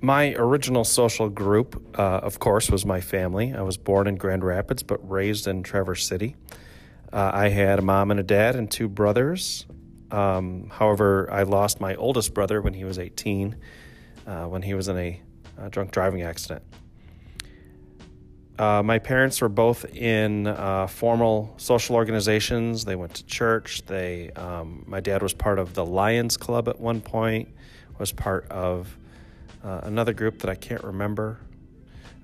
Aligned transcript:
My 0.00 0.34
original 0.34 0.84
social 0.84 1.30
group, 1.30 1.98
uh, 1.98 2.02
of 2.02 2.38
course, 2.38 2.70
was 2.70 2.84
my 2.84 3.00
family. 3.00 3.54
I 3.54 3.62
was 3.62 3.78
born 3.78 4.06
in 4.06 4.16
Grand 4.16 4.44
Rapids 4.44 4.82
but 4.82 4.98
raised 5.08 5.46
in 5.46 5.62
Traverse 5.62 6.06
City. 6.06 6.36
Uh, 7.12 7.30
I 7.32 7.48
had 7.48 7.78
a 7.78 7.82
mom 7.82 8.10
and 8.10 8.20
a 8.20 8.22
dad 8.22 8.56
and 8.56 8.70
two 8.70 8.88
brothers. 8.88 9.64
Um, 10.10 10.68
however, 10.70 11.28
I 11.32 11.44
lost 11.44 11.80
my 11.80 11.94
oldest 11.94 12.34
brother 12.34 12.60
when 12.60 12.74
he 12.74 12.84
was 12.84 12.98
18, 12.98 13.56
uh, 14.26 14.44
when 14.44 14.62
he 14.62 14.74
was 14.74 14.88
in 14.88 14.98
a, 14.98 15.20
a 15.58 15.70
drunk 15.70 15.92
driving 15.92 16.22
accident. 16.22 16.62
Uh, 18.58 18.82
my 18.82 18.98
parents 18.98 19.40
were 19.40 19.48
both 19.48 19.84
in 19.94 20.46
uh, 20.46 20.86
formal 20.86 21.54
social 21.56 21.96
organizations. 21.96 22.84
They 22.84 22.96
went 22.96 23.14
to 23.14 23.24
church. 23.24 23.84
They, 23.86 24.30
um, 24.32 24.84
my 24.86 25.00
dad 25.00 25.22
was 25.22 25.34
part 25.34 25.58
of 25.58 25.74
the 25.74 25.84
Lions 25.84 26.36
Club 26.36 26.68
at 26.68 26.80
one 26.80 27.00
point. 27.00 27.48
Was 27.98 28.12
part 28.12 28.46
of 28.50 28.96
uh, 29.64 29.80
another 29.82 30.12
group 30.12 30.40
that 30.40 30.50
I 30.50 30.54
can't 30.54 30.82
remember, 30.84 31.38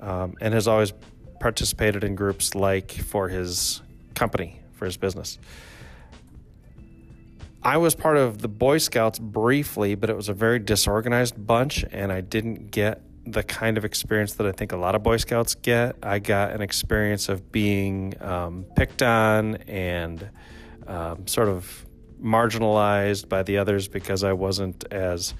um, 0.00 0.34
and 0.40 0.54
has 0.54 0.68
always 0.68 0.92
participated 1.40 2.04
in 2.04 2.14
groups 2.14 2.54
like 2.54 2.92
for 2.92 3.28
his 3.28 3.82
company, 4.14 4.60
for 4.72 4.84
his 4.84 4.96
business. 4.96 5.38
I 7.62 7.78
was 7.78 7.94
part 7.94 8.16
of 8.16 8.38
the 8.38 8.48
Boy 8.48 8.78
Scouts 8.78 9.18
briefly, 9.18 9.96
but 9.96 10.08
it 10.08 10.16
was 10.16 10.28
a 10.28 10.32
very 10.32 10.58
disorganized 10.58 11.46
bunch, 11.46 11.84
and 11.90 12.12
I 12.12 12.20
didn't 12.20 12.70
get 12.70 13.02
the 13.26 13.42
kind 13.42 13.76
of 13.76 13.84
experience 13.84 14.34
that 14.34 14.46
I 14.46 14.52
think 14.52 14.70
a 14.70 14.76
lot 14.76 14.94
of 14.94 15.02
Boy 15.02 15.16
Scouts 15.16 15.56
get. 15.56 15.96
I 16.02 16.20
got 16.20 16.52
an 16.52 16.62
experience 16.62 17.28
of 17.28 17.50
being 17.50 18.14
um, 18.20 18.66
picked 18.76 19.02
on 19.02 19.56
and 19.66 20.30
um, 20.86 21.26
sort 21.26 21.48
of 21.48 21.84
marginalized 22.22 23.28
by 23.28 23.42
the 23.42 23.58
others 23.58 23.88
because 23.88 24.22
I 24.22 24.32
wasn't 24.32 24.84
as 24.92 25.34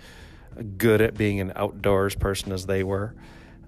good 0.78 1.00
at 1.00 1.16
being 1.16 1.40
an 1.40 1.52
outdoors 1.56 2.14
person 2.14 2.52
as 2.52 2.66
they 2.66 2.82
were. 2.82 3.14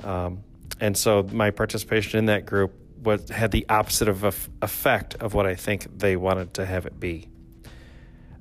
Um, 0.03 0.43
and 0.81 0.97
so 0.97 1.23
my 1.33 1.51
participation 1.51 2.19
in 2.19 2.27
that 2.27 2.47
group 2.47 2.73
was, 3.03 3.29
had 3.29 3.51
the 3.51 3.67
opposite 3.69 4.09
of 4.09 4.49
effect 4.63 5.15
of 5.17 5.35
what 5.35 5.47
I 5.47 5.55
think 5.55 5.99
they 5.99 6.17
wanted 6.17 6.55
to 6.55 6.67
have 6.67 6.87
it 6.87 6.99
be. 6.99 7.29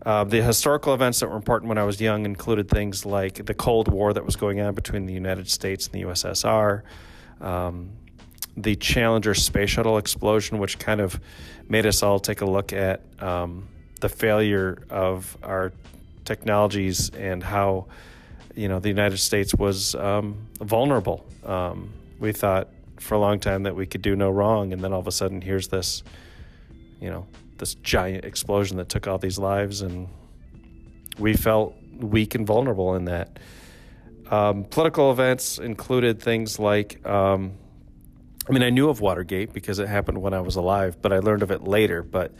Uh, 0.05 0.23
the 0.23 0.41
historical 0.41 0.93
events 0.93 1.19
that 1.19 1.27
were 1.27 1.35
important 1.35 1.67
when 1.67 1.77
I 1.77 1.83
was 1.83 1.99
young 1.99 2.25
included 2.25 2.69
things 2.69 3.05
like 3.05 3.45
the 3.45 3.53
Cold 3.53 3.87
War 3.87 4.13
that 4.13 4.25
was 4.25 4.35
going 4.35 4.61
on 4.61 4.73
between 4.73 5.05
the 5.05 5.13
United 5.13 5.49
States 5.49 5.87
and 5.87 5.95
the 5.95 6.07
USSR, 6.07 6.83
um, 7.41 7.89
the 8.55 8.75
Challenger 8.75 9.33
space 9.33 9.69
shuttle 9.71 9.97
explosion, 9.97 10.59
which 10.59 10.79
kind 10.79 11.01
of 11.01 11.19
made 11.67 11.85
us 11.85 12.03
all 12.03 12.19
take 12.19 12.41
a 12.41 12.45
look 12.45 12.71
at 12.73 13.01
um, 13.19 13.67
the 13.99 14.09
failure 14.09 14.81
of 14.89 15.37
our 15.43 15.73
technologies 16.23 17.09
and 17.09 17.43
how 17.43 17.87
you 18.55 18.67
know 18.67 18.79
the 18.79 18.89
United 18.89 19.17
States 19.17 19.53
was 19.53 19.95
um, 19.95 20.47
vulnerable. 20.59 21.25
Um, 21.45 21.93
we 22.19 22.31
thought 22.31 22.69
for 22.99 23.15
a 23.15 23.19
long 23.19 23.39
time 23.39 23.63
that 23.63 23.75
we 23.75 23.85
could 23.85 24.01
do 24.01 24.15
no 24.15 24.29
wrong, 24.29 24.73
and 24.73 24.83
then 24.83 24.93
all 24.93 24.99
of 24.99 25.07
a 25.07 25.11
sudden, 25.11 25.41
here's 25.41 25.67
this, 25.67 26.03
you 26.99 27.09
know, 27.09 27.27
this 27.57 27.75
giant 27.75 28.25
explosion 28.25 28.77
that 28.77 28.89
took 28.89 29.07
all 29.07 29.17
these 29.17 29.37
lives, 29.37 29.81
and 29.81 30.07
we 31.19 31.33
felt 31.33 31.75
weak 31.99 32.35
and 32.35 32.45
vulnerable 32.45 32.95
in 32.95 33.05
that. 33.05 33.39
Um, 34.29 34.65
political 34.65 35.11
events 35.11 35.57
included 35.57 36.21
things 36.21 36.59
like, 36.59 37.05
um, 37.05 37.53
I 38.49 38.51
mean, 38.51 38.63
I 38.63 38.69
knew 38.69 38.89
of 38.89 38.99
Watergate 38.99 39.53
because 39.53 39.79
it 39.79 39.87
happened 39.87 40.21
when 40.21 40.33
I 40.33 40.41
was 40.41 40.55
alive, 40.55 41.01
but 41.01 41.13
I 41.13 41.19
learned 41.19 41.43
of 41.43 41.51
it 41.51 41.63
later. 41.63 42.03
But 42.03 42.33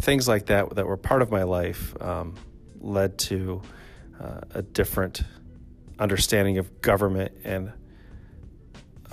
things 0.00 0.28
like 0.28 0.46
that 0.46 0.74
that 0.76 0.86
were 0.86 0.96
part 0.96 1.22
of 1.22 1.30
my 1.30 1.42
life 1.42 2.00
um, 2.00 2.34
led 2.80 3.18
to 3.18 3.62
uh, 4.20 4.40
a 4.52 4.62
different 4.62 5.22
understanding 5.98 6.58
of 6.58 6.80
government 6.80 7.32
and 7.44 7.72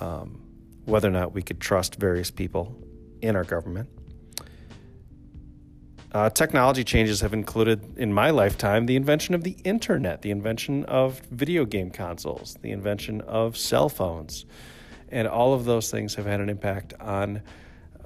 um, 0.00 0.40
whether 0.84 1.08
or 1.08 1.12
not 1.12 1.32
we 1.32 1.42
could 1.42 1.60
trust 1.60 1.96
various 1.96 2.30
people 2.30 2.76
in 3.22 3.36
our 3.36 3.44
government. 3.44 3.88
Uh, 6.12 6.28
technology 6.28 6.82
changes 6.82 7.20
have 7.20 7.32
included, 7.32 7.96
in 7.96 8.12
my 8.12 8.30
lifetime, 8.30 8.86
the 8.86 8.96
invention 8.96 9.32
of 9.32 9.44
the 9.44 9.56
internet, 9.62 10.22
the 10.22 10.32
invention 10.32 10.84
of 10.86 11.20
video 11.30 11.64
game 11.64 11.88
consoles, 11.90 12.56
the 12.62 12.72
invention 12.72 13.20
of 13.22 13.56
cell 13.56 13.88
phones. 13.88 14.44
And 15.10 15.28
all 15.28 15.54
of 15.54 15.64
those 15.64 15.90
things 15.90 16.16
have 16.16 16.26
had 16.26 16.40
an 16.40 16.48
impact 16.48 16.94
on 16.98 17.42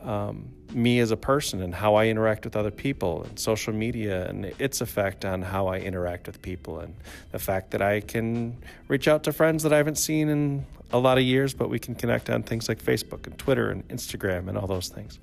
um, 0.05 0.49
me 0.73 0.99
as 0.99 1.11
a 1.11 1.17
person 1.17 1.63
and 1.63 1.75
how 1.75 1.95
I 1.95 2.07
interact 2.07 2.45
with 2.45 2.57
other 2.57 2.71
people, 2.71 3.25
and 3.25 3.39
social 3.39 3.73
media 3.73 4.29
and 4.29 4.45
its 4.59 4.81
effect 4.81 5.25
on 5.25 5.43
how 5.43 5.67
I 5.67 5.79
interact 5.79 6.27
with 6.27 6.43
people, 6.43 6.81
and 6.81 6.95
the 7.33 7.39
fact 7.39 7.71
that 7.73 7.83
I 7.83 8.01
can 8.01 8.57
reach 8.89 9.09
out 9.09 9.25
to 9.25 9.33
friends 9.33 9.63
that 9.63 9.73
I 9.73 9.77
haven't 9.79 9.99
seen 9.99 10.29
in 10.29 10.67
a 10.93 10.99
lot 10.99 11.19
of 11.19 11.25
years, 11.25 11.55
but 11.55 11.71
we 11.71 11.79
can 11.79 11.95
connect 11.95 12.31
on 12.31 12.43
things 12.43 12.69
like 12.69 12.83
Facebook 12.83 13.27
and 13.27 13.37
Twitter 13.39 13.71
and 13.71 13.87
Instagram 13.89 14.49
and 14.49 14.57
all 14.57 14.67
those 14.67 14.89
things. 14.89 15.19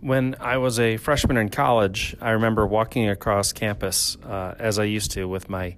When 0.00 0.36
I 0.40 0.58
was 0.58 0.78
a 0.78 0.96
freshman 0.96 1.36
in 1.36 1.48
college, 1.48 2.16
I 2.20 2.30
remember 2.30 2.66
walking 2.66 3.08
across 3.08 3.52
campus 3.52 4.16
uh, 4.24 4.54
as 4.58 4.78
I 4.78 4.84
used 4.84 5.10
to 5.12 5.26
with 5.26 5.48
my 5.48 5.74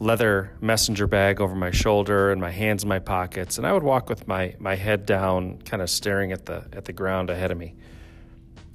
leather 0.00 0.52
messenger 0.60 1.06
bag 1.06 1.40
over 1.40 1.54
my 1.54 1.70
shoulder 1.70 2.30
and 2.30 2.40
my 2.40 2.50
hands 2.50 2.82
in 2.82 2.88
my 2.88 2.98
pockets, 2.98 3.58
and 3.58 3.66
I 3.66 3.72
would 3.72 3.82
walk 3.82 4.08
with 4.08 4.28
my 4.28 4.54
my 4.58 4.76
head 4.76 5.06
down, 5.06 5.58
kind 5.62 5.82
of 5.82 5.90
staring 5.90 6.32
at 6.32 6.46
the 6.46 6.66
at 6.72 6.84
the 6.84 6.92
ground 6.92 7.30
ahead 7.30 7.50
of 7.50 7.58
me. 7.58 7.74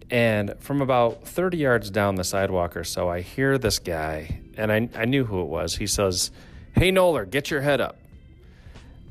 And 0.09 0.53
from 0.59 0.81
about 0.81 1.27
30 1.27 1.57
yards 1.57 1.89
down 1.89 2.15
the 2.15 2.23
sidewalk 2.23 2.77
or 2.77 2.83
so, 2.83 3.09
I 3.09 3.21
hear 3.21 3.57
this 3.57 3.79
guy, 3.79 4.41
and 4.57 4.71
I, 4.71 4.89
I 4.95 5.05
knew 5.05 5.25
who 5.25 5.41
it 5.41 5.47
was. 5.47 5.75
He 5.75 5.87
says, 5.87 6.29
Hey, 6.75 6.91
Noller, 6.91 7.27
get 7.27 7.49
your 7.49 7.61
head 7.61 7.81
up. 7.81 7.97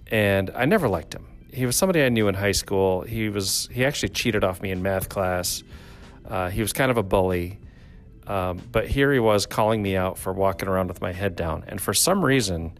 And 0.08 0.50
I 0.54 0.66
never 0.66 0.88
liked 0.88 1.14
him 1.14 1.26
he 1.52 1.66
was 1.66 1.76
somebody 1.76 2.02
I 2.02 2.08
knew 2.08 2.28
in 2.28 2.34
high 2.34 2.52
school. 2.52 3.02
He 3.02 3.28
was 3.28 3.68
he 3.70 3.84
actually 3.84 4.08
cheated 4.08 4.42
off 4.42 4.62
me 4.62 4.70
in 4.70 4.82
math 4.82 5.08
class. 5.08 5.62
Uh, 6.26 6.48
he 6.48 6.62
was 6.62 6.72
kind 6.72 6.90
of 6.90 6.96
a 6.96 7.02
bully, 7.02 7.58
um, 8.27 8.60
but 8.71 8.88
here 8.88 9.12
he 9.12 9.19
was 9.19 9.47
calling 9.47 9.83
me 9.83 9.97
out 9.97 10.19
for 10.19 10.33
walking 10.33 10.69
around 10.69 10.88
with 10.88 11.00
my 11.00 11.12
head 11.12 11.37
down. 11.37 11.65
And 11.66 11.81
for 11.81 11.93
some 11.93 12.25
reason, 12.25 12.78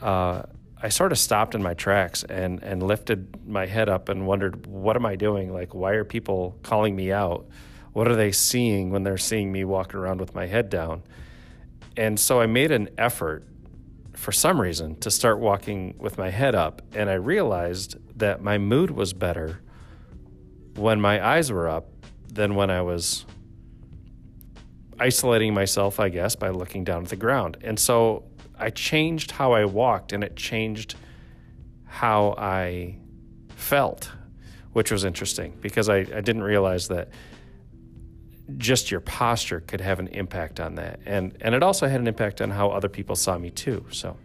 uh, 0.00 0.42
I 0.80 0.88
sort 0.90 1.10
of 1.10 1.18
stopped 1.18 1.54
in 1.54 1.62
my 1.62 1.74
tracks 1.74 2.22
and 2.22 2.62
and 2.62 2.82
lifted 2.82 3.46
my 3.48 3.66
head 3.66 3.88
up 3.88 4.08
and 4.08 4.26
wondered, 4.26 4.66
what 4.66 4.96
am 4.96 5.06
I 5.06 5.16
doing? 5.16 5.52
Like, 5.52 5.74
why 5.74 5.92
are 5.92 6.04
people 6.04 6.56
calling 6.62 6.94
me 6.94 7.12
out? 7.12 7.46
What 7.92 8.08
are 8.08 8.14
they 8.14 8.30
seeing 8.30 8.90
when 8.90 9.02
they're 9.02 9.18
seeing 9.18 9.50
me 9.50 9.64
walking 9.64 9.98
around 9.98 10.20
with 10.20 10.34
my 10.34 10.46
head 10.46 10.68
down? 10.68 11.02
And 11.96 12.20
so 12.20 12.40
I 12.40 12.46
made 12.46 12.70
an 12.70 12.90
effort 12.98 13.44
for 14.12 14.32
some 14.32 14.60
reason 14.60 14.96
to 14.96 15.10
start 15.10 15.38
walking 15.38 15.94
with 15.98 16.18
my 16.18 16.30
head 16.30 16.54
up 16.54 16.82
and 16.94 17.08
I 17.08 17.14
realized 17.14 17.96
that 18.18 18.42
my 18.42 18.58
mood 18.58 18.90
was 18.90 19.12
better 19.12 19.60
when 20.74 21.00
my 21.00 21.24
eyes 21.24 21.50
were 21.50 21.68
up 21.68 21.88
than 22.32 22.54
when 22.54 22.70
I 22.70 22.82
was 22.82 23.24
isolating 24.98 25.54
myself, 25.54 26.00
I 26.00 26.08
guess, 26.08 26.36
by 26.36 26.50
looking 26.50 26.84
down 26.84 27.04
at 27.04 27.08
the 27.08 27.16
ground. 27.16 27.56
And 27.62 27.78
so 27.78 28.24
I 28.58 28.70
changed 28.70 29.32
how 29.32 29.52
I 29.52 29.64
walked 29.64 30.12
and 30.12 30.24
it 30.24 30.36
changed 30.36 30.94
how 31.84 32.34
I 32.38 32.96
felt, 33.48 34.10
which 34.72 34.90
was 34.90 35.04
interesting 35.04 35.56
because 35.60 35.88
I, 35.88 35.98
I 35.98 36.20
didn't 36.20 36.42
realize 36.42 36.88
that 36.88 37.08
just 38.58 38.90
your 38.90 39.00
posture 39.00 39.60
could 39.60 39.80
have 39.80 39.98
an 39.98 40.08
impact 40.08 40.60
on 40.60 40.76
that. 40.76 41.00
And, 41.04 41.36
and 41.40 41.54
it 41.54 41.62
also 41.62 41.88
had 41.88 42.00
an 42.00 42.06
impact 42.06 42.40
on 42.40 42.50
how 42.50 42.70
other 42.70 42.88
people 42.88 43.16
saw 43.16 43.36
me 43.36 43.50
too. 43.50 43.84
So 43.90 44.16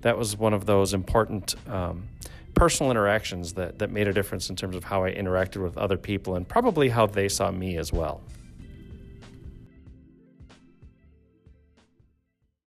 that 0.00 0.16
was 0.16 0.36
one 0.36 0.54
of 0.54 0.66
those 0.66 0.94
important 0.94 1.54
um, 1.68 2.08
personal 2.54 2.90
interactions 2.90 3.52
that, 3.52 3.78
that 3.78 3.90
made 3.90 4.08
a 4.08 4.12
difference 4.12 4.48
in 4.48 4.56
terms 4.56 4.76
of 4.76 4.84
how 4.84 5.04
I 5.04 5.12
interacted 5.12 5.62
with 5.62 5.76
other 5.76 5.98
people 5.98 6.36
and 6.36 6.48
probably 6.48 6.88
how 6.88 7.06
they 7.06 7.28
saw 7.28 7.50
me 7.50 7.76
as 7.76 7.92
well. 7.92 8.22